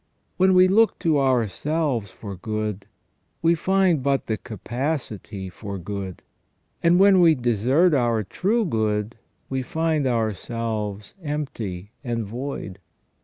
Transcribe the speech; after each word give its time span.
When 0.37 0.55
we 0.55 0.67
look 0.67 0.97
to 0.97 1.19
ourselves 1.19 2.09
for 2.09 2.35
good, 2.35 2.87
we 3.43 3.53
find 3.53 4.01
but 4.01 4.25
the 4.25 4.35
capacity 4.37 5.47
for 5.47 5.77
good; 5.77 6.23
and 6.81 6.97
when 6.99 7.21
we 7.21 7.35
desert 7.35 7.93
our 7.93 8.23
true 8.23 8.65
good 8.65 9.15
we 9.47 9.61
find 9.61 10.07
ourselves 10.07 11.13
empty 11.21 11.91
and 12.03 12.25
void. 12.25 12.79